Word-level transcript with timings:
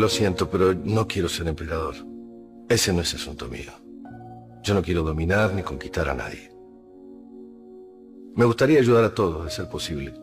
Lo 0.00 0.08
siento, 0.08 0.48
pero 0.48 0.72
no 0.72 1.06
quiero 1.06 1.28
ser 1.28 1.46
emperador. 1.46 1.94
Ese 2.70 2.90
no 2.90 3.02
es 3.02 3.12
asunto 3.12 3.48
mío. 3.48 3.70
Yo 4.62 4.72
no 4.72 4.80
quiero 4.80 5.02
dominar 5.02 5.52
ni 5.52 5.62
conquistar 5.62 6.08
a 6.08 6.14
nadie. 6.14 6.50
Me 8.34 8.46
gustaría 8.46 8.78
ayudar 8.78 9.04
a 9.04 9.14
todos, 9.14 9.44
de 9.44 9.50
ser 9.50 9.68
posible. 9.68 10.14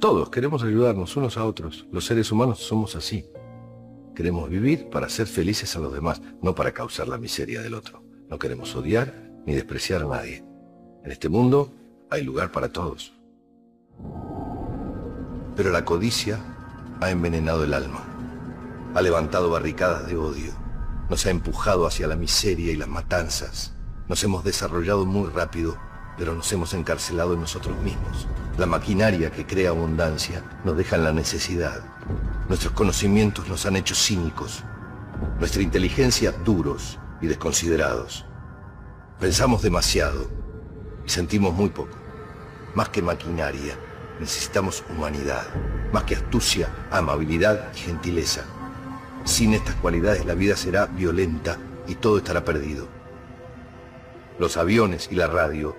Todos 0.00 0.30
queremos 0.30 0.64
ayudarnos 0.64 1.16
unos 1.16 1.36
a 1.36 1.44
otros. 1.44 1.86
Los 1.92 2.04
seres 2.06 2.32
humanos 2.32 2.58
somos 2.58 2.96
así. 2.96 3.24
Queremos 4.16 4.50
vivir 4.50 4.90
para 4.90 5.08
ser 5.08 5.28
felices 5.28 5.76
a 5.76 5.78
los 5.78 5.92
demás, 5.92 6.20
no 6.42 6.52
para 6.52 6.72
causar 6.72 7.06
la 7.06 7.18
miseria 7.18 7.62
del 7.62 7.74
otro. 7.74 8.02
No 8.28 8.36
queremos 8.36 8.74
odiar 8.74 9.30
ni 9.46 9.54
despreciar 9.54 10.02
a 10.02 10.08
nadie. 10.08 10.44
En 11.04 11.12
este 11.12 11.28
mundo 11.28 11.72
hay 12.10 12.24
lugar 12.24 12.50
para 12.50 12.72
todos. 12.72 13.12
Pero 15.54 15.70
la 15.70 15.84
codicia 15.84 16.40
ha 17.00 17.10
envenenado 17.12 17.62
el 17.62 17.74
alma, 17.74 18.09
ha 18.94 19.02
levantado 19.02 19.50
barricadas 19.50 20.06
de 20.06 20.16
odio, 20.16 20.52
nos 21.08 21.26
ha 21.26 21.30
empujado 21.30 21.86
hacia 21.86 22.06
la 22.06 22.16
miseria 22.16 22.72
y 22.72 22.76
las 22.76 22.88
matanzas. 22.88 23.72
Nos 24.08 24.22
hemos 24.24 24.44
desarrollado 24.44 25.06
muy 25.06 25.28
rápido, 25.28 25.76
pero 26.18 26.34
nos 26.34 26.50
hemos 26.52 26.74
encarcelado 26.74 27.34
en 27.34 27.40
nosotros 27.40 27.76
mismos. 27.82 28.26
La 28.58 28.66
maquinaria 28.66 29.30
que 29.30 29.46
crea 29.46 29.70
abundancia 29.70 30.42
nos 30.64 30.76
deja 30.76 30.96
en 30.96 31.04
la 31.04 31.12
necesidad. 31.12 31.80
Nuestros 32.48 32.72
conocimientos 32.72 33.48
nos 33.48 33.64
han 33.66 33.76
hecho 33.76 33.94
cínicos, 33.94 34.64
nuestra 35.38 35.62
inteligencia 35.62 36.32
duros 36.32 36.98
y 37.20 37.26
desconsiderados. 37.26 38.24
Pensamos 39.18 39.62
demasiado 39.62 40.28
y 41.06 41.10
sentimos 41.10 41.54
muy 41.54 41.68
poco. 41.70 41.96
Más 42.74 42.88
que 42.88 43.02
maquinaria, 43.02 43.76
necesitamos 44.18 44.84
humanidad. 44.90 45.46
Más 45.92 46.04
que 46.04 46.16
astucia, 46.16 46.68
amabilidad 46.90 47.72
y 47.74 47.78
gentileza. 47.78 48.44
Sin 49.30 49.54
estas 49.54 49.76
cualidades 49.76 50.26
la 50.26 50.34
vida 50.34 50.56
será 50.56 50.86
violenta 50.86 51.56
y 51.86 51.94
todo 51.94 52.18
estará 52.18 52.44
perdido. 52.44 52.88
Los 54.40 54.56
aviones 54.56 55.08
y 55.12 55.14
la 55.14 55.28
radio 55.28 55.76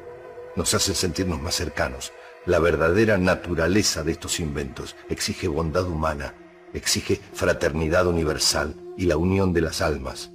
nos 0.56 0.74
hacen 0.74 0.96
sentirnos 0.96 1.42
más 1.42 1.56
cercanos. 1.56 2.14
La 2.46 2.60
verdadera 2.60 3.18
naturaleza 3.18 4.04
de 4.04 4.14
estos 4.14 4.40
inventos 4.40 4.96
exige 5.10 5.50
bondad 5.50 5.86
humana, 5.86 6.34
exige 6.74 7.20
fraternidad 7.34 8.08
universal 8.08 8.74
y 8.98 9.06
la 9.06 9.18
unión 9.18 9.52
de 9.52 9.62
las 9.62 9.82
almas. 9.82 10.32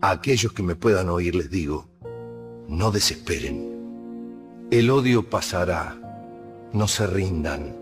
A 0.00 0.10
aquellos 0.10 0.52
que 0.52 0.64
me 0.64 0.74
puedan 0.74 1.10
oír 1.10 1.36
les 1.36 1.48
digo, 1.48 1.88
no 2.66 2.90
desesperen. 2.90 4.66
El 4.72 4.90
odio 4.90 5.30
pasará. 5.30 5.96
No 6.72 6.88
se 6.88 7.06
rindan. 7.06 7.76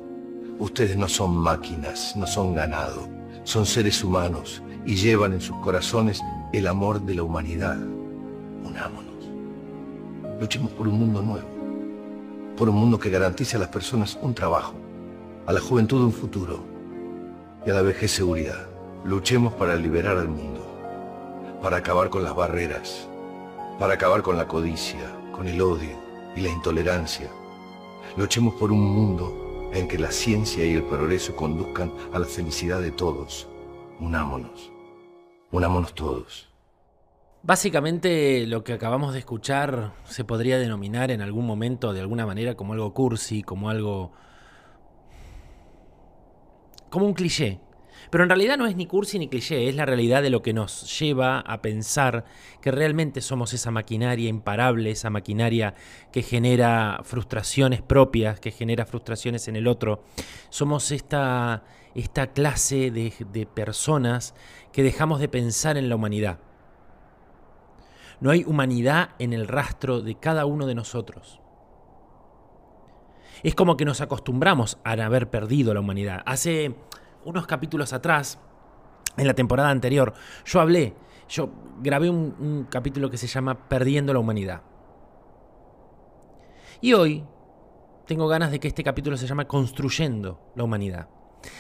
Ustedes 0.59 0.99
no 0.99 1.09
son 1.09 1.35
máquinas, 1.35 2.15
no 2.15 2.27
son 2.27 2.55
ganado. 2.55 3.18
Son 3.49 3.65
seres 3.65 4.05
humanos 4.05 4.63
y 4.85 4.95
llevan 4.95 5.33
en 5.33 5.41
sus 5.41 5.57
corazones 5.57 6.21
el 6.53 6.67
amor 6.67 7.01
de 7.01 7.15
la 7.15 7.23
humanidad. 7.23 7.79
Unámonos. 8.63 9.25
Luchemos 10.39 10.71
por 10.73 10.87
un 10.87 10.99
mundo 10.99 11.23
nuevo. 11.23 11.49
Por 12.59 12.69
un 12.69 12.75
mundo 12.77 12.99
que 12.99 13.09
garantice 13.09 13.57
a 13.57 13.61
las 13.61 13.71
personas 13.71 14.19
un 14.21 14.35
trabajo, 14.35 14.75
a 15.47 15.55
la 15.55 15.61
juventud 15.61 16.05
un 16.05 16.13
futuro 16.13 16.63
y 17.65 17.71
a 17.71 17.73
la 17.73 17.81
vejez 17.81 18.11
seguridad. 18.11 18.69
Luchemos 19.07 19.55
para 19.55 19.77
liberar 19.77 20.19
al 20.19 20.29
mundo, 20.29 20.61
para 21.63 21.79
acabar 21.79 22.11
con 22.11 22.25
las 22.25 22.37
barreras, 22.37 23.09
para 23.79 23.95
acabar 23.95 24.21
con 24.21 24.37
la 24.37 24.47
codicia, 24.47 25.11
con 25.33 25.49
el 25.49 25.63
odio 25.63 25.97
y 26.37 26.43
la 26.43 26.51
intolerancia. 26.51 27.31
Luchemos 28.15 28.57
por 28.57 28.71
un 28.71 28.85
mundo 28.85 29.48
en 29.73 29.89
que 29.89 29.99
la 29.99 30.11
ciencia 30.11 30.65
y 30.65 30.75
el 30.75 30.85
progreso 30.85 31.37
conduzcan 31.37 31.93
a 32.13 32.19
la 32.19 32.27
felicidad 32.27 32.81
de 32.81 32.91
todos. 32.91 33.49
Unámonos. 34.01 34.73
Unámonos 35.51 35.95
todos. 35.95 36.49
Básicamente 37.43 38.47
lo 38.47 38.65
que 38.65 38.73
acabamos 38.73 39.13
de 39.13 39.21
escuchar 39.21 39.95
se 40.05 40.25
podría 40.25 40.59
denominar 40.59 41.11
en 41.11 41.23
algún 41.23 41.47
momento 41.47 41.93
de 41.93 42.01
alguna 42.01 42.27
manera 42.27 42.57
como 42.57 42.73
algo 42.73 42.93
cursi, 42.93 43.43
como 43.43 43.71
algo... 43.71 44.13
como 46.91 47.07
un 47.07 47.15
cliché. 47.15 47.61
Pero 48.11 48.25
en 48.25 48.31
realidad 48.31 48.57
no 48.57 48.67
es 48.67 48.77
ni 48.77 48.87
cursi 48.87 49.19
ni 49.19 49.29
cliché, 49.29 49.69
es 49.69 49.75
la 49.75 49.85
realidad 49.87 50.23
de 50.23 50.31
lo 50.31 50.43
que 50.43 50.53
nos 50.53 50.99
lleva 50.99 51.41
a 51.41 51.61
pensar 51.61 52.25
que 52.61 52.71
realmente 52.71 53.21
somos 53.21 53.53
esa 53.53 53.71
maquinaria 53.71 54.29
imparable, 54.29 54.91
esa 54.91 55.11
maquinaria 55.11 55.75
que 56.13 56.23
genera 56.23 57.01
frustraciones 57.05 57.83
propias, 57.83 58.41
que 58.41 58.51
genera 58.51 58.87
frustraciones 58.87 59.49
en 59.49 59.57
el 59.57 59.67
otro. 59.67 60.03
Somos 60.49 60.91
esta, 60.91 61.65
esta 61.95 62.29
clase 62.29 62.91
de, 62.91 63.13
de 63.33 63.47
personas 63.47 64.35
que 64.73 64.83
dejamos 64.83 65.21
de 65.21 65.29
pensar 65.29 65.77
en 65.77 65.89
la 65.89 65.97
humanidad. 65.97 66.39
No 68.21 68.31
hay 68.31 68.45
humanidad 68.45 69.11
en 69.19 69.33
el 69.33 69.47
rastro 69.47 70.01
de 70.01 70.17
cada 70.17 70.47
uno 70.47 70.67
de 70.67 70.75
nosotros. 70.75 71.41
Es 73.43 73.55
como 73.55 73.77
que 73.77 73.85
nos 73.85 74.01
acostumbramos 74.01 74.79
a 74.83 74.93
haber 74.93 75.31
perdido 75.31 75.73
la 75.73 75.81
humanidad. 75.81 76.23
Hace 76.27 76.75
unos 77.29 77.47
capítulos 77.47 77.93
atrás, 77.93 78.39
en 79.19 79.27
la 79.27 79.35
temporada 79.35 79.69
anterior, 79.69 80.15
yo 80.47 80.61
hablé, 80.61 80.95
yo 81.29 81.51
grabé 81.81 82.09
un, 82.09 82.67
capítulo 82.71 83.11
que 83.11 83.19
se 83.19 83.27
llama 83.27 83.69
Perdiendo 83.69 84.15
la 84.15 84.19
Humanidad. 84.19 84.63
Y 86.81 86.95
hoy 86.95 87.25
tengo 88.07 88.29
ganas 88.29 88.51
de 88.51 88.61
que 88.61 88.69
este 88.69 88.83
capítulo 88.83 89.19
se 89.19 89.27
llame 89.27 89.47
Construyendo 89.47 90.41
la 90.55 90.65
Humanidad. 90.65 91.09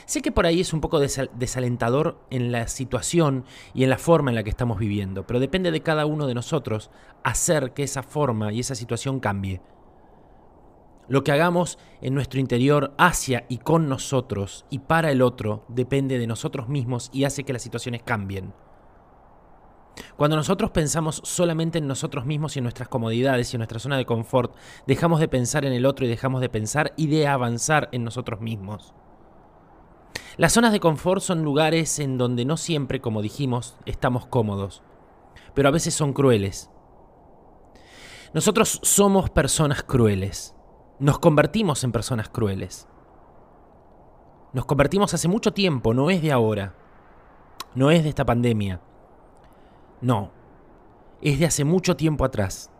Sé 0.06 0.22
que 0.22 0.32
por 0.32 0.46
ahí 0.46 0.60
es 0.60 0.72
un 0.72 0.80
poco 0.80 1.00
desal 1.00 1.30
desalentador 1.34 2.18
en 2.30 2.50
la 2.50 2.66
situación 2.66 3.44
y 3.74 3.84
en 3.84 3.90
la 3.90 3.98
forma 3.98 4.30
en 4.30 4.36
la 4.36 4.44
que 4.44 4.50
estamos 4.50 4.78
viviendo, 4.78 5.26
pero 5.26 5.38
depende 5.38 5.70
de 5.70 5.82
cada 5.82 6.06
uno 6.06 6.26
de 6.26 6.34
nosotros 6.34 6.90
hacer 7.24 7.72
que 7.74 7.82
esa 7.82 8.02
forma 8.02 8.52
y 8.52 8.60
esa 8.60 8.74
situación 8.74 9.20
cambie. 9.20 9.60
Lo 11.08 11.24
que 11.24 11.32
hagamos 11.32 11.78
en 12.02 12.14
nuestro 12.14 12.38
interior 12.38 12.94
hacia 12.98 13.46
y 13.48 13.58
con 13.58 13.88
nosotros 13.88 14.66
y 14.68 14.80
para 14.80 15.10
el 15.10 15.22
otro 15.22 15.64
depende 15.68 16.18
de 16.18 16.26
nosotros 16.26 16.68
mismos 16.68 17.08
y 17.12 17.24
hace 17.24 17.44
que 17.44 17.54
las 17.54 17.62
situaciones 17.62 18.02
cambien. 18.02 18.52
Cuando 20.16 20.36
nosotros 20.36 20.70
pensamos 20.70 21.20
solamente 21.24 21.78
en 21.78 21.86
nosotros 21.86 22.26
mismos 22.26 22.54
y 22.54 22.58
en 22.58 22.64
nuestras 22.64 22.88
comodidades 22.88 23.52
y 23.52 23.56
en 23.56 23.60
nuestra 23.60 23.78
zona 23.78 23.96
de 23.96 24.04
confort, 24.04 24.54
dejamos 24.86 25.20
de 25.20 25.28
pensar 25.28 25.64
en 25.64 25.72
el 25.72 25.86
otro 25.86 26.04
y 26.04 26.08
dejamos 26.08 26.40
de 26.40 26.48
pensar 26.48 26.92
y 26.96 27.06
de 27.06 27.26
avanzar 27.26 27.88
en 27.92 28.04
nosotros 28.04 28.40
mismos. 28.40 28.94
Las 30.36 30.52
zonas 30.52 30.72
de 30.72 30.80
confort 30.80 31.22
son 31.22 31.42
lugares 31.42 31.98
en 31.98 32.18
donde 32.18 32.44
no 32.44 32.56
siempre, 32.56 33.00
como 33.00 33.22
dijimos, 33.22 33.76
estamos 33.86 34.26
cómodos, 34.26 34.82
pero 35.54 35.68
a 35.68 35.72
veces 35.72 35.94
son 35.94 36.12
crueles. 36.12 36.70
Nosotros 38.34 38.78
somos 38.82 39.30
personas 39.30 39.82
crueles. 39.82 40.54
Nos 41.00 41.20
convertimos 41.20 41.84
en 41.84 41.92
personas 41.92 42.28
crueles. 42.28 42.88
Nos 44.52 44.64
convertimos 44.64 45.14
hace 45.14 45.28
mucho 45.28 45.52
tiempo, 45.52 45.94
no 45.94 46.10
es 46.10 46.22
de 46.22 46.32
ahora. 46.32 46.74
No 47.76 47.92
es 47.92 48.02
de 48.02 48.08
esta 48.08 48.26
pandemia. 48.26 48.80
No. 50.00 50.32
Es 51.20 51.38
de 51.38 51.46
hace 51.46 51.64
mucho 51.64 51.96
tiempo 51.96 52.24
atrás. 52.24 52.70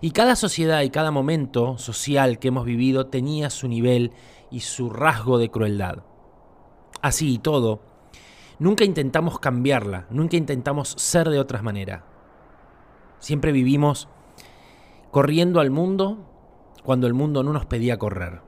Y 0.00 0.12
cada 0.12 0.36
sociedad 0.36 0.82
y 0.82 0.90
cada 0.90 1.10
momento 1.10 1.78
social 1.78 2.38
que 2.38 2.48
hemos 2.48 2.64
vivido 2.64 3.06
tenía 3.06 3.50
su 3.50 3.66
nivel 3.66 4.12
y 4.50 4.60
su 4.60 4.90
rasgo 4.90 5.38
de 5.38 5.50
crueldad. 5.50 6.04
Así 7.02 7.34
y 7.34 7.38
todo, 7.38 7.80
nunca 8.60 8.84
intentamos 8.84 9.40
cambiarla, 9.40 10.06
nunca 10.10 10.36
intentamos 10.36 10.90
ser 10.96 11.28
de 11.28 11.40
otra 11.40 11.62
manera. 11.62 12.04
Siempre 13.18 13.50
vivimos 13.50 14.08
corriendo 15.10 15.58
al 15.58 15.70
mundo 15.70 16.18
cuando 16.88 17.06
el 17.06 17.12
mundo 17.12 17.42
no 17.42 17.52
nos 17.52 17.66
pedía 17.66 17.98
correr. 17.98 18.40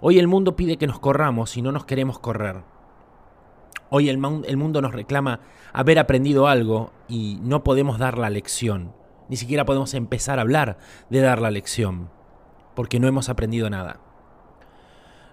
Hoy 0.00 0.20
el 0.20 0.28
mundo 0.28 0.54
pide 0.54 0.76
que 0.76 0.86
nos 0.86 1.00
corramos 1.00 1.56
y 1.56 1.60
no 1.60 1.72
nos 1.72 1.86
queremos 1.86 2.20
correr. 2.20 2.62
Hoy 3.90 4.08
el, 4.08 4.16
mundo 4.16 4.80
nos 4.80 4.92
reclama 4.92 5.40
haber 5.72 5.98
aprendido 5.98 6.46
algo 6.46 6.92
y 7.08 7.40
no 7.42 7.64
podemos 7.64 7.98
dar 7.98 8.16
la 8.16 8.30
lección. 8.30 8.94
Ni 9.28 9.34
siquiera 9.34 9.64
podemos 9.64 9.92
empezar 9.94 10.38
a 10.38 10.42
hablar 10.42 10.78
de 11.08 11.18
dar 11.18 11.42
la 11.42 11.50
lección, 11.50 12.12
porque 12.76 13.00
no 13.00 13.08
hemos 13.08 13.28
aprendido 13.28 13.68
nada. 13.68 13.98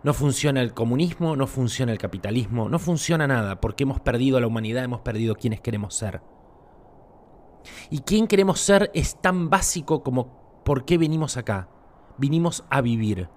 No 0.01 0.15
funciona 0.15 0.63
el 0.63 0.73
comunismo, 0.73 1.35
no 1.35 1.45
funciona 1.45 1.91
el 1.91 1.99
capitalismo, 1.99 2.69
no 2.69 2.79
funciona 2.79 3.27
nada, 3.27 3.61
porque 3.61 3.83
hemos 3.83 3.99
perdido 3.99 4.37
a 4.37 4.41
la 4.41 4.47
humanidad, 4.47 4.83
hemos 4.83 5.01
perdido 5.01 5.35
quienes 5.35 5.61
queremos 5.61 5.93
ser. 5.93 6.23
Y 7.91 7.99
quién 7.99 8.25
queremos 8.25 8.59
ser 8.59 8.89
es 8.95 9.21
tan 9.21 9.51
básico 9.51 10.01
como 10.01 10.46
¿Por 10.67 10.83
qué 10.83 10.97
venimos 10.97 11.37
acá? 11.37 11.69
Vinimos 12.17 12.65
a 12.69 12.81
vivir. 12.81 13.29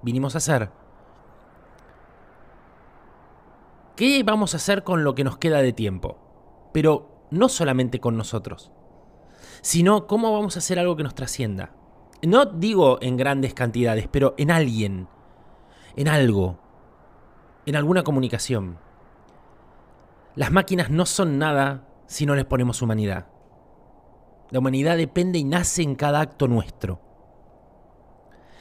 Vinimos 0.00 0.34
a 0.34 0.40
ser. 0.40 0.70
¿Qué 3.96 4.22
vamos 4.22 4.54
a 4.54 4.56
hacer 4.56 4.82
con 4.82 5.04
lo 5.04 5.14
que 5.14 5.24
nos 5.24 5.36
queda 5.36 5.60
de 5.60 5.74
tiempo? 5.74 6.16
Pero 6.72 7.26
no 7.30 7.50
solamente 7.50 8.00
con 8.00 8.16
nosotros, 8.16 8.72
sino 9.60 10.06
cómo 10.06 10.32
vamos 10.32 10.56
a 10.56 10.60
hacer 10.60 10.78
algo 10.78 10.96
que 10.96 11.02
nos 11.02 11.14
trascienda. 11.14 11.74
No 12.22 12.46
digo 12.46 12.96
en 13.02 13.18
grandes 13.18 13.52
cantidades, 13.52 14.08
pero 14.10 14.34
en 14.38 14.50
alguien, 14.50 15.06
en 15.96 16.08
algo. 16.08 16.60
en 17.66 17.76
alguna 17.76 18.04
comunicación. 18.04 18.78
Las 20.34 20.50
máquinas 20.50 20.88
no 20.88 21.04
son 21.04 21.36
nada 21.36 21.86
si 22.06 22.24
no 22.24 22.34
les 22.34 22.46
ponemos 22.46 22.80
humanidad. 22.80 23.33
La 24.50 24.58
humanidad 24.58 24.96
depende 24.96 25.38
y 25.38 25.44
nace 25.44 25.82
en 25.82 25.94
cada 25.94 26.20
acto 26.20 26.48
nuestro. 26.48 27.00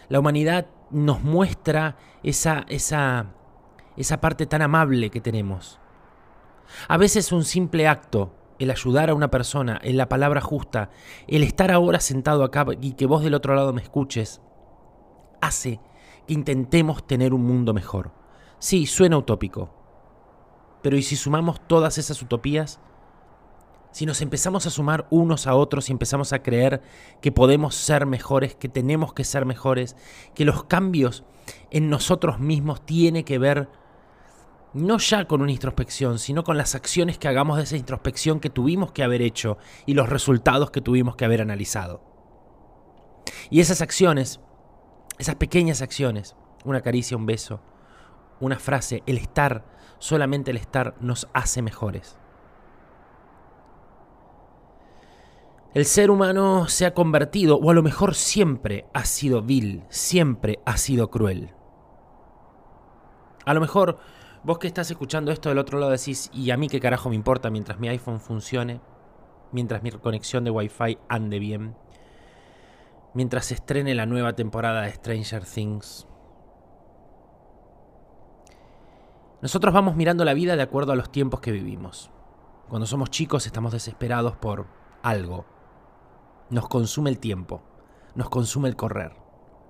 La 0.09 0.19
humanidad 0.19 0.67
nos 0.89 1.23
muestra 1.23 1.97
esa, 2.23 2.65
esa, 2.69 3.33
esa 3.97 4.21
parte 4.21 4.45
tan 4.45 4.61
amable 4.61 5.09
que 5.09 5.21
tenemos. 5.21 5.79
A 6.87 6.97
veces 6.97 7.31
un 7.31 7.43
simple 7.43 7.87
acto, 7.87 8.33
el 8.59 8.71
ayudar 8.71 9.09
a 9.09 9.13
una 9.13 9.29
persona, 9.29 9.79
en 9.83 9.97
la 9.97 10.09
palabra 10.09 10.41
justa, 10.41 10.89
el 11.27 11.43
estar 11.43 11.71
ahora 11.71 11.99
sentado 11.99 12.43
acá 12.43 12.65
y 12.81 12.93
que 12.93 13.05
vos 13.05 13.23
del 13.23 13.33
otro 13.33 13.55
lado 13.55 13.73
me 13.73 13.81
escuches, 13.81 14.41
hace 15.41 15.79
que 16.27 16.33
intentemos 16.33 17.05
tener 17.05 17.33
un 17.33 17.45
mundo 17.45 17.73
mejor. 17.73 18.11
Sí, 18.59 18.85
suena 18.85 19.17
utópico. 19.17 19.73
Pero 20.81 20.97
¿y 20.97 21.01
si 21.01 21.15
sumamos 21.15 21.65
todas 21.67 21.97
esas 21.97 22.21
utopías? 22.21 22.79
Si 23.93 24.07
nos 24.07 24.21
empezamos 24.23 24.65
a 24.65 24.71
sumar 24.71 25.05
unos 25.11 25.45
a 25.45 25.53
otros 25.53 25.87
y 25.87 25.91
empezamos 25.91 26.33
a 26.33 26.41
creer 26.41 26.81
que 27.21 27.31
podemos 27.31 27.75
ser 27.75 28.07
mejores, 28.07 28.55
que 28.55 28.67
tenemos 28.67 29.13
que 29.13 29.23
ser 29.23 29.45
mejores, 29.45 29.95
que 30.33 30.45
los 30.45 30.63
cambios 30.63 31.23
en 31.69 31.91
nosotros 31.91 32.39
mismos 32.39 32.83
tiene 32.83 33.23
que 33.23 33.37
ver 33.37 33.69
no 34.73 34.97
ya 34.97 35.25
con 35.25 35.43
una 35.43 35.51
introspección, 35.51 36.17
sino 36.17 36.43
con 36.43 36.57
las 36.57 36.73
acciones 36.73 37.19
que 37.19 37.27
hagamos 37.27 37.57
de 37.57 37.63
esa 37.63 37.77
introspección 37.77 38.39
que 38.39 38.49
tuvimos 38.49 38.91
que 38.93 39.03
haber 39.03 39.21
hecho 39.21 39.59
y 39.85 39.93
los 39.93 40.09
resultados 40.09 40.71
que 40.71 40.81
tuvimos 40.81 41.15
que 41.15 41.25
haber 41.25 41.43
analizado. 41.43 42.01
Y 43.51 43.59
esas 43.59 43.81
acciones, 43.81 44.39
esas 45.19 45.35
pequeñas 45.35 45.83
acciones, 45.83 46.35
una 46.65 46.81
caricia, 46.81 47.15
un 47.15 47.27
beso, 47.27 47.61
una 48.39 48.57
frase, 48.57 49.03
el 49.05 49.19
estar, 49.19 49.65
solamente 49.99 50.49
el 50.49 50.57
estar 50.57 50.95
nos 50.99 51.27
hace 51.35 51.61
mejores. 51.61 52.17
El 55.73 55.85
ser 55.85 56.11
humano 56.11 56.67
se 56.67 56.85
ha 56.85 56.93
convertido, 56.93 57.57
o 57.57 57.71
a 57.71 57.73
lo 57.73 57.81
mejor 57.81 58.13
siempre 58.13 58.85
ha 58.93 59.05
sido 59.05 59.41
vil, 59.41 59.83
siempre 59.89 60.59
ha 60.65 60.77
sido 60.77 61.09
cruel. 61.09 61.53
A 63.45 63.53
lo 63.53 63.61
mejor 63.61 63.97
Vos 64.45 64.59
que 64.59 64.67
estás 64.67 64.91
escuchando 64.91 65.31
esto 65.31 65.47
del 65.47 65.57
otro 65.57 65.79
lado 65.79 65.93
decís, 65.93 66.29
¿y 66.33 66.51
a 66.51 66.57
mí 66.57 66.67
qué 66.67 66.81
carajo 66.81 67.07
me 67.07 67.15
importa 67.15 67.49
mientras 67.49 67.79
mi 67.79 67.87
iPhone 67.87 68.19
funcione? 68.19 68.81
Mientras 69.53 69.83
mi 69.83 69.91
conexión 69.91 70.43
de 70.43 70.51
Wi-Fi 70.51 70.97
ande 71.07 71.39
bien. 71.39 71.77
Mientras 73.13 73.45
se 73.45 73.53
estrene 73.53 73.95
la 73.95 74.05
nueva 74.05 74.33
temporada 74.33 74.81
de 74.81 74.91
Stranger 74.91 75.45
Things. 75.45 76.07
Nosotros 79.41 79.73
vamos 79.73 79.95
mirando 79.95 80.25
la 80.25 80.33
vida 80.33 80.57
de 80.57 80.61
acuerdo 80.61 80.91
a 80.91 80.97
los 80.97 81.09
tiempos 81.09 81.39
que 81.39 81.53
vivimos. 81.53 82.11
Cuando 82.67 82.85
somos 82.85 83.11
chicos 83.11 83.45
estamos 83.45 83.71
desesperados 83.71 84.35
por 84.35 84.67
algo. 85.03 85.45
Nos 86.53 86.67
consume 86.67 87.09
el 87.09 87.17
tiempo, 87.17 87.63
nos 88.13 88.29
consume 88.29 88.69
el 88.69 88.75
correr, 88.75 89.11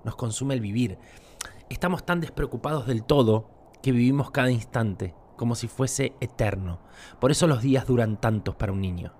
nos 0.04 0.16
consume 0.16 0.52
el 0.52 0.60
vivir. 0.60 0.98
Estamos 1.70 2.04
tan 2.04 2.20
despreocupados 2.20 2.86
del 2.86 3.04
todo 3.04 3.48
que 3.82 3.90
vivimos 3.90 4.30
cada 4.30 4.50
instante, 4.50 5.14
como 5.38 5.54
si 5.54 5.66
fuese 5.66 6.14
eterno. 6.20 6.80
Por 7.22 7.30
eso 7.30 7.46
los 7.46 7.62
días 7.62 7.86
duran 7.86 8.20
tantos 8.20 8.54
para 8.56 8.70
un 8.70 8.82
niño. 8.82 9.14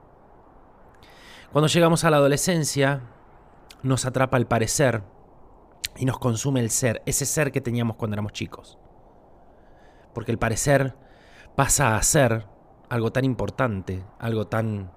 Cuando 1.52 1.69
llegamos 1.69 2.05
a 2.05 2.11
la 2.11 2.19
adolescencia, 2.19 3.00
nos 3.82 4.05
atrapa 4.05 4.37
el 4.37 4.46
parecer 4.46 5.02
y 5.96 6.05
nos 6.05 6.19
consume 6.19 6.61
el 6.61 6.69
ser, 6.69 7.00
ese 7.06 7.25
ser 7.25 7.50
que 7.50 7.62
teníamos 7.62 7.96
cuando 7.96 8.16
éramos 8.16 8.34
chicos. 8.34 8.76
Porque 10.12 10.32
el 10.32 10.38
parecer 10.38 10.99
pasa 11.56 11.96
a 11.96 12.02
ser 12.02 12.46
algo 12.90 13.11
tan 13.11 13.25
importante, 13.25 14.05
algo 14.19 14.49
tan 14.49 14.93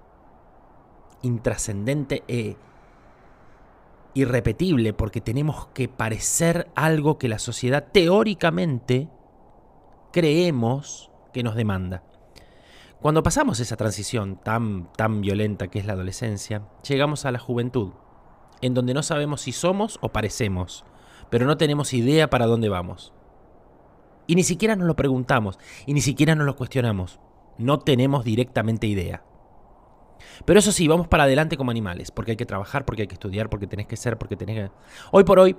intrascendente 1.22 2.24
e 2.28 2.58
irrepetible, 4.14 4.94
porque 4.94 5.22
tenemos 5.22 5.68
que 5.68 5.88
parecer 5.88 6.69
algo 6.75 7.18
que 7.18 7.30
la 7.30 7.40
sociedad 7.40 7.88
teóricamente 7.92 9.10
creemos 10.12 11.12
que 11.34 11.44
nos 11.44 11.56
demanda. 11.56 12.04
Cuando 13.00 13.22
pasamos 13.22 13.60
esa 13.60 13.78
transición 13.78 14.38
tan, 14.38 14.92
tan 14.94 15.22
violenta 15.22 15.68
que 15.68 15.78
es 15.78 15.86
la 15.86 15.94
adolescencia, 15.94 16.68
llegamos 16.88 17.25
a 17.25 17.31
la 17.31 17.38
juventud, 17.38 17.92
en 18.62 18.74
donde 18.74 18.96
no 18.96 19.04
sabemos 19.04 19.42
si 19.42 19.52
somos 19.52 20.00
o 20.02 20.10
parecemos, 20.10 20.84
pero 21.30 21.46
no 21.46 21.58
tenemos 21.58 21.94
idea 21.94 22.30
para 22.30 22.48
dónde 22.48 22.69
vamos. 22.69 23.14
Y 24.25 24.34
ni 24.34 24.44
siquiera 24.44 24.75
nos 24.75 24.88
lo 24.88 24.96
preguntamos, 24.96 25.60
y 25.86 25.94
ni 25.94 26.02
siquiera 26.02 26.34
nos 26.34 26.48
lo 26.48 26.56
cuestionamos. 26.56 27.19
No 27.60 27.80
tenemos 27.80 28.25
directamente 28.25 28.88
idea. 28.88 29.24
Pero 30.46 30.60
eso 30.60 30.72
sí, 30.72 30.88
vamos 30.88 31.08
para 31.08 31.24
adelante 31.24 31.58
como 31.58 31.72
animales, 31.72 32.12
porque 32.12 32.31
hay 32.31 32.38
que 32.38 32.46
trabajar, 32.46 32.86
porque 32.86 33.04
hay 33.04 33.08
que 33.08 33.16
estudiar, 33.16 33.50
porque 33.50 33.68
tenés 33.68 33.88
que 33.88 33.98
ser, 33.98 34.18
porque 34.18 34.36
tenés 34.36 34.56
que... 34.56 34.72
Hoy 35.12 35.24
por 35.24 35.40
hoy, 35.40 35.56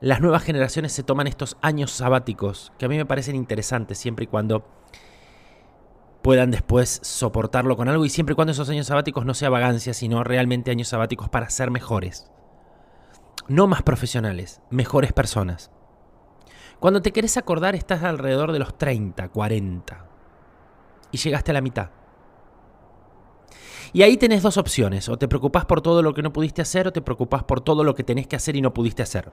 las 0.00 0.20
nuevas 0.20 0.42
generaciones 0.42 0.92
se 0.92 1.02
toman 1.02 1.26
estos 1.26 1.56
años 1.60 1.90
sabáticos, 1.90 2.72
que 2.78 2.86
a 2.86 2.88
mí 2.88 2.96
me 2.96 3.06
parecen 3.06 3.36
interesantes, 3.36 3.98
siempre 3.98 4.24
y 4.24 4.26
cuando 4.28 4.66
puedan 6.22 6.50
después 6.50 7.00
soportarlo 7.02 7.76
con 7.76 7.88
algo, 7.88 8.04
y 8.04 8.10
siempre 8.10 8.32
y 8.32 8.36
cuando 8.36 8.52
esos 8.52 8.68
años 8.68 8.86
sabáticos 8.86 9.24
no 9.24 9.34
sea 9.34 9.50
vagancia, 9.50 9.94
sino 9.94 10.24
realmente 10.24 10.70
años 10.70 10.88
sabáticos 10.88 11.28
para 11.28 11.50
ser 11.50 11.70
mejores. 11.70 12.30
No 13.48 13.66
más 13.66 13.82
profesionales, 13.82 14.60
mejores 14.70 15.12
personas. 15.12 15.70
Cuando 16.80 17.02
te 17.02 17.12
querés 17.12 17.36
acordar 17.36 17.74
estás 17.74 18.02
alrededor 18.02 18.52
de 18.52 18.58
los 18.60 18.76
30, 18.76 19.28
40, 19.30 20.04
y 21.10 21.18
llegaste 21.18 21.50
a 21.50 21.54
la 21.54 21.60
mitad. 21.60 21.90
Y 23.92 24.02
ahí 24.02 24.16
tenés 24.16 24.42
dos 24.42 24.56
opciones, 24.56 25.08
o 25.08 25.16
te 25.16 25.28
preocupás 25.28 25.64
por 25.64 25.80
todo 25.80 26.02
lo 26.02 26.12
que 26.14 26.22
no 26.22 26.32
pudiste 26.32 26.62
hacer 26.62 26.88
o 26.88 26.92
te 26.92 27.00
preocupás 27.00 27.44
por 27.44 27.60
todo 27.60 27.84
lo 27.84 27.94
que 27.94 28.04
tenés 28.04 28.26
que 28.26 28.36
hacer 28.36 28.56
y 28.56 28.60
no 28.60 28.74
pudiste 28.74 29.02
hacer. 29.02 29.32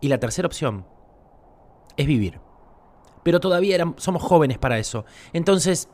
Y 0.00 0.08
la 0.08 0.18
tercera 0.18 0.46
opción 0.46 0.86
es 1.96 2.06
vivir. 2.06 2.40
Pero 3.22 3.40
todavía 3.40 3.76
somos 3.96 4.22
jóvenes 4.22 4.58
para 4.58 4.78
eso. 4.78 5.04
Entonces, 5.32 5.88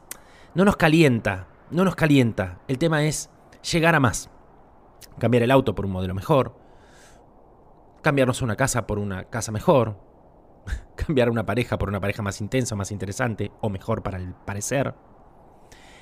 no 0.55 0.65
nos 0.65 0.77
calienta, 0.77 1.49
no 1.71 1.85
nos 1.85 1.95
calienta. 1.95 2.61
El 2.69 2.79
tema 2.79 3.05
es 3.05 3.31
llegar 3.71 3.95
a 3.95 4.01
más. 4.01 4.31
Cambiar 5.19 5.43
el 5.43 5.51
auto 5.51 5.75
por 5.75 5.85
un 5.85 5.93
modelo 5.93 6.15
mejor. 6.15 6.57
Cambiarnos 8.03 8.43
una 8.43 8.57
casa 8.57 8.87
por 8.87 8.99
una 8.99 9.25
casa 9.25 9.53
mejor. 9.53 10.01
Cambiar 10.97 11.29
una 11.29 11.45
pareja 11.45 11.79
por 11.79 11.89
una 11.89 12.01
pareja 12.01 12.23
más 12.23 12.41
intensa, 12.41 12.75
más 12.75 12.91
interesante 12.91 13.53
o 13.61 13.69
mejor 13.69 14.03
para 14.03 14.17
el 14.17 14.35
parecer 14.35 14.95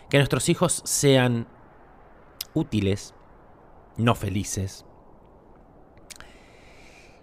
que 0.09 0.19
nuestros 0.19 0.49
hijos 0.49 0.83
sean 0.85 1.47
útiles, 2.55 3.15
no 3.97 4.15
felices. 4.15 4.85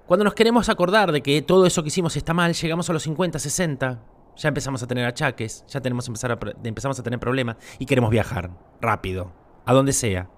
Cuando 0.06 0.26
nos 0.26 0.34
queremos 0.34 0.70
acordar 0.70 1.12
de 1.12 1.22
que 1.22 1.42
todo 1.42 1.66
eso 1.66 1.82
que 1.82 1.88
hicimos 1.88 2.16
está 2.18 2.34
mal, 2.34 2.54
llegamos 2.54 2.90
a 2.90 2.94
los 2.94 3.04
50, 3.04 3.40
60, 3.40 4.04
ya 4.36 4.48
empezamos 4.50 4.84
a 4.84 4.88
tener 4.88 5.06
achaques, 5.06 5.64
ya 5.68 5.82
tenemos 5.82 6.08
empezar 6.08 6.38
empezamos 6.64 7.00
a 7.00 7.04
tener 7.04 7.20
problemas 7.20 7.58
y 7.80 7.86
queremos 7.86 8.10
viajar 8.10 8.52
rápido, 8.82 9.32
a 9.66 9.74
donde 9.74 9.94
sea. 9.94 10.30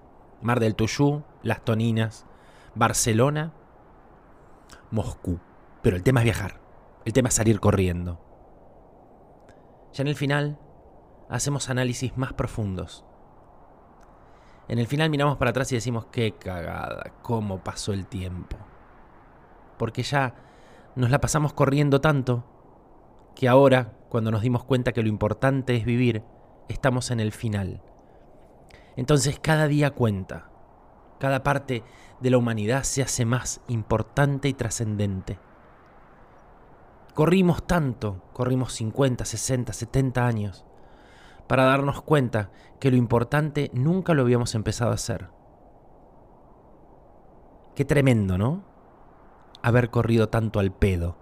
Mar 0.42 0.60
del 0.60 0.74
Tuyú, 0.74 1.24
Las 1.42 1.64
Toninas, 1.64 2.26
Barcelona, 2.74 3.54
Moscú. 4.90 5.40
Pero 5.82 5.96
el 5.96 6.02
tema 6.02 6.20
es 6.20 6.24
viajar, 6.24 6.60
el 7.04 7.12
tema 7.12 7.28
es 7.28 7.34
salir 7.34 7.58
corriendo. 7.58 8.20
Ya 9.92 10.02
en 10.02 10.08
el 10.08 10.14
final 10.14 10.58
hacemos 11.28 11.70
análisis 11.70 12.16
más 12.16 12.32
profundos. 12.32 13.04
En 14.68 14.78
el 14.78 14.86
final 14.86 15.10
miramos 15.10 15.36
para 15.36 15.50
atrás 15.50 15.70
y 15.72 15.76
decimos, 15.76 16.06
qué 16.06 16.32
cagada, 16.32 17.12
cómo 17.22 17.62
pasó 17.62 17.92
el 17.92 18.06
tiempo. 18.06 18.56
Porque 19.78 20.02
ya 20.02 20.34
nos 20.96 21.10
la 21.10 21.20
pasamos 21.20 21.52
corriendo 21.52 22.00
tanto 22.00 22.44
que 23.34 23.48
ahora, 23.48 23.92
cuando 24.08 24.30
nos 24.30 24.42
dimos 24.42 24.64
cuenta 24.64 24.92
que 24.92 25.02
lo 25.02 25.08
importante 25.08 25.76
es 25.76 25.84
vivir, 25.84 26.24
estamos 26.68 27.10
en 27.10 27.20
el 27.20 27.32
final. 27.32 27.82
Entonces 28.96 29.38
cada 29.38 29.68
día 29.68 29.90
cuenta, 29.90 30.50
cada 31.20 31.42
parte 31.42 31.84
de 32.20 32.30
la 32.30 32.38
humanidad 32.38 32.82
se 32.82 33.02
hace 33.02 33.24
más 33.24 33.60
importante 33.68 34.48
y 34.48 34.54
trascendente. 34.54 35.38
Corrimos 37.14 37.66
tanto, 37.66 38.22
corrimos 38.32 38.72
50, 38.72 39.24
60, 39.24 39.72
70 39.72 40.26
años, 40.26 40.64
para 41.46 41.64
darnos 41.64 42.02
cuenta 42.02 42.50
que 42.80 42.90
lo 42.90 42.96
importante 42.96 43.70
nunca 43.72 44.14
lo 44.14 44.22
habíamos 44.22 44.54
empezado 44.54 44.90
a 44.90 44.94
hacer. 44.94 45.28
Qué 47.74 47.84
tremendo, 47.84 48.38
¿no? 48.38 48.64
Haber 49.62 49.90
corrido 49.90 50.28
tanto 50.28 50.60
al 50.60 50.72
pedo. 50.72 51.16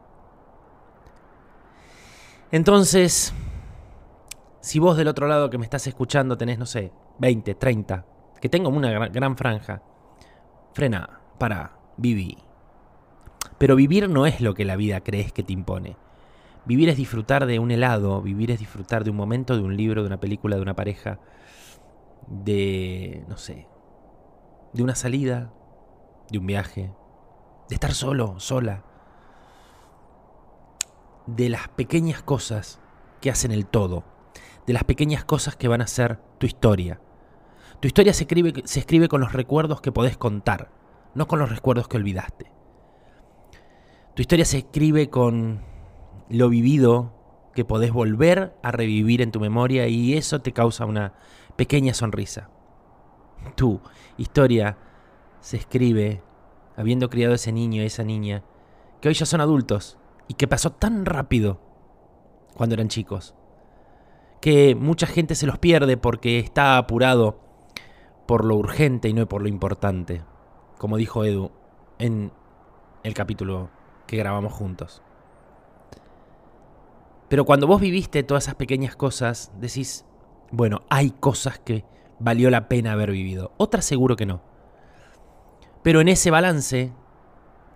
Entonces, 2.50 3.34
si 4.60 4.78
vos 4.78 4.96
del 4.96 5.08
otro 5.08 5.26
lado 5.26 5.50
que 5.50 5.58
me 5.58 5.64
estás 5.64 5.86
escuchando 5.86 6.38
tenés, 6.38 6.58
no 6.58 6.66
sé, 6.66 6.92
20, 7.18 7.54
30, 7.54 8.06
que 8.40 8.48
tengo 8.48 8.68
una 8.68 9.08
gran, 9.08 9.36
franja, 9.36 9.82
frena, 10.72 11.20
para, 11.38 11.78
viví. 11.96 12.38
Pero 13.58 13.76
vivir 13.76 14.08
no 14.08 14.26
es 14.26 14.40
lo 14.40 14.54
que 14.54 14.64
la 14.64 14.76
vida 14.76 15.00
crees 15.00 15.32
que 15.32 15.42
te 15.42 15.52
impone. 15.52 15.96
Vivir 16.66 16.88
es 16.88 16.96
disfrutar 16.96 17.46
de 17.46 17.58
un 17.58 17.70
helado, 17.70 18.22
vivir 18.22 18.50
es 18.50 18.58
disfrutar 18.58 19.04
de 19.04 19.10
un 19.10 19.16
momento, 19.16 19.56
de 19.56 19.62
un 19.62 19.76
libro, 19.76 20.02
de 20.02 20.06
una 20.06 20.20
película, 20.20 20.56
de 20.56 20.62
una 20.62 20.74
pareja, 20.74 21.20
de, 22.26 23.24
no 23.28 23.36
sé, 23.36 23.68
de 24.72 24.82
una 24.82 24.94
salida, 24.94 25.52
de 26.30 26.38
un 26.38 26.46
viaje, 26.46 26.94
de 27.68 27.74
estar 27.74 27.92
solo, 27.92 28.40
sola, 28.40 28.82
de 31.26 31.50
las 31.50 31.68
pequeñas 31.68 32.22
cosas 32.22 32.80
que 33.20 33.30
hacen 33.30 33.52
el 33.52 33.66
todo, 33.66 34.04
de 34.66 34.72
las 34.72 34.84
pequeñas 34.84 35.24
cosas 35.24 35.56
que 35.56 35.68
van 35.68 35.82
a 35.82 35.86
ser 35.86 36.18
tu 36.38 36.46
historia. 36.46 37.00
Tu 37.80 37.88
historia 37.88 38.14
se 38.14 38.24
escribe, 38.24 38.62
se 38.64 38.80
escribe 38.80 39.08
con 39.08 39.20
los 39.20 39.32
recuerdos 39.32 39.82
que 39.82 39.92
podés 39.92 40.16
contar, 40.16 40.70
no 41.14 41.28
con 41.28 41.38
los 41.38 41.50
recuerdos 41.50 41.88
que 41.88 41.98
olvidaste. 41.98 42.50
Tu 44.14 44.22
historia 44.22 44.46
se 44.46 44.58
escribe 44.58 45.10
con 45.10 45.73
lo 46.28 46.48
vivido 46.48 47.12
que 47.54 47.64
podés 47.64 47.92
volver 47.92 48.56
a 48.62 48.70
revivir 48.70 49.22
en 49.22 49.30
tu 49.30 49.40
memoria 49.40 49.86
y 49.88 50.14
eso 50.14 50.40
te 50.40 50.52
causa 50.52 50.86
una 50.86 51.14
pequeña 51.56 51.94
sonrisa. 51.94 52.50
Tu 53.54 53.80
historia 54.16 54.78
se 55.40 55.56
escribe 55.56 56.22
habiendo 56.76 57.10
criado 57.10 57.34
ese 57.34 57.52
niño 57.52 57.82
y 57.82 57.86
esa 57.86 58.02
niña 58.02 58.42
que 59.00 59.08
hoy 59.08 59.14
ya 59.14 59.26
son 59.26 59.40
adultos 59.40 59.98
y 60.26 60.34
que 60.34 60.48
pasó 60.48 60.72
tan 60.72 61.04
rápido 61.04 61.60
cuando 62.54 62.74
eran 62.74 62.88
chicos 62.88 63.34
que 64.44 64.74
mucha 64.74 65.06
gente 65.06 65.36
se 65.36 65.46
los 65.46 65.58
pierde 65.58 65.96
porque 65.96 66.38
está 66.38 66.76
apurado 66.76 67.40
por 68.26 68.44
lo 68.44 68.56
urgente 68.56 69.08
y 69.08 69.14
no 69.14 69.26
por 69.26 69.40
lo 69.40 69.48
importante, 69.48 70.22
como 70.76 70.98
dijo 70.98 71.24
Edu 71.24 71.50
en 71.98 72.30
el 73.04 73.14
capítulo 73.14 73.70
que 74.06 74.18
grabamos 74.18 74.52
juntos. 74.52 75.02
Pero 77.28 77.44
cuando 77.44 77.66
vos 77.66 77.80
viviste 77.80 78.22
todas 78.22 78.44
esas 78.44 78.54
pequeñas 78.54 78.96
cosas, 78.96 79.50
decís, 79.58 80.04
bueno, 80.50 80.82
hay 80.88 81.10
cosas 81.10 81.58
que 81.58 81.84
valió 82.18 82.50
la 82.50 82.68
pena 82.68 82.92
haber 82.92 83.10
vivido. 83.10 83.52
Otras 83.56 83.84
seguro 83.84 84.16
que 84.16 84.26
no. 84.26 84.42
Pero 85.82 86.00
en 86.00 86.08
ese 86.08 86.30
balance, 86.30 86.92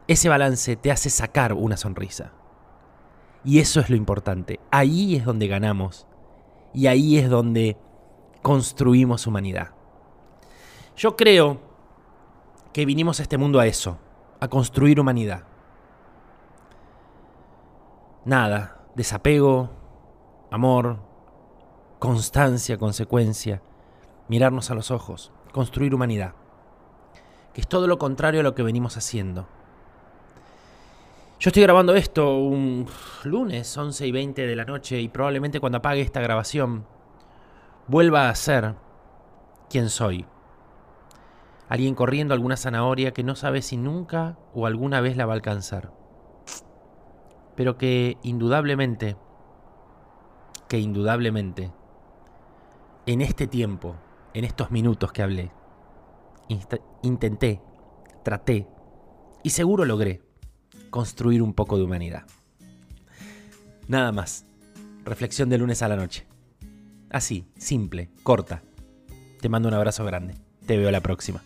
ese 0.07 0.29
balance 0.29 0.77
te 0.77 0.91
hace 0.91 1.11
sacar 1.11 1.53
una 1.53 1.77
sonrisa. 1.77 2.33
Y 3.45 3.59
eso 3.59 3.81
es 3.81 3.91
lo 3.91 3.97
importante. 3.97 4.61
Ahí 4.71 5.17
es 5.17 5.25
donde 5.25 5.49
ganamos. 5.49 6.07
Y 6.73 6.87
ahí 6.87 7.19
es 7.19 7.29
donde 7.29 7.77
construimos 8.43 9.27
humanidad. 9.27 9.71
Yo 10.97 11.17
creo 11.17 11.61
que 12.73 12.85
vinimos 12.85 13.21
a 13.21 13.23
este 13.23 13.39
mundo 13.39 13.61
a 13.61 13.67
eso, 13.67 13.99
a 14.41 14.49
construir 14.49 15.01
humanidad. 15.01 15.45
Nada, 18.25 18.78
desapego, 18.99 19.71
amor, 20.51 20.99
constancia, 22.01 22.79
consecuencia, 22.79 23.63
mirarnos 24.27 24.73
a 24.73 24.75
los 24.75 24.91
ojos, 24.91 25.31
construir 25.53 25.95
humanidad, 25.95 26.35
que 27.55 27.61
es 27.61 27.69
todo 27.69 27.87
lo 27.87 27.99
contrario 27.99 28.41
a 28.41 28.43
lo 28.43 28.57
que 28.57 28.65
venimos 28.65 28.97
haciendo. 28.97 29.47
Yo 31.39 31.51
estoy 31.51 31.63
grabando 31.63 31.95
esto 31.95 32.39
un 32.39 32.89
lunes, 33.23 33.79
11 33.79 34.05
y 34.05 34.11
20 34.11 34.45
de 34.49 34.57
la 34.57 34.65
noche, 34.65 35.01
y 35.01 35.09
probablemente 35.09 35.61
cuando 35.61 35.79
apague 35.79 36.01
esta 36.01 36.21
grabación 36.21 36.85
vuelva 37.87 38.29
a 38.29 38.35
ser 38.35 38.75
quien 39.71 39.91
soy. 39.91 40.27
Alguien 41.69 41.95
corriendo 41.95 42.35
alguna 42.35 42.57
zanahoria 42.57 43.13
que 43.13 43.23
no 43.23 43.37
sabe 43.37 43.63
si 43.63 43.77
nunca 43.77 44.37
o 44.55 44.67
alguna 44.67 45.01
vez 45.01 45.17
la 45.17 45.25
va 45.25 45.35
a 45.35 45.37
alcanzar. 45.37 45.98
Pero 47.59 47.77
que 47.77 48.19
indudablemente, 48.23 49.17
que 50.69 50.79
indudablemente, 50.79 51.73
en 53.05 53.21
este 53.21 53.49
tiempo, 53.49 53.97
en 54.33 54.45
estos 54.45 54.71
minutos 54.71 55.11
que 55.11 55.25
hablé, 55.25 55.51
intenté, 57.03 57.61
traté 58.23 58.69
y 59.43 59.51
seguro 59.51 59.85
logré 59.85 60.23
construir 60.91 61.43
un 61.43 61.53
poco 61.53 61.77
de 61.77 61.83
humanidad. 61.83 62.27
Nada 63.89 64.13
más. 64.13 64.45
Reflexión 65.05 65.49
de 65.49 65.59
lunes 65.59 65.83
a 65.83 65.89
la 65.89 65.97
noche. 65.97 66.29
Así, 67.11 67.45
simple, 67.57 68.09
corta. 68.23 68.63
Te 69.41 69.49
mando 69.49 69.67
un 69.67 69.75
abrazo 69.75 70.05
grande. 70.05 70.37
Te 70.65 70.77
veo 70.77 70.93
la 70.93 71.01
próxima. 71.01 71.43